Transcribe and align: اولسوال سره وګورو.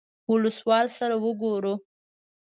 اولسوال 0.29 0.85
سره 0.97 1.15
وګورو. 1.23 1.73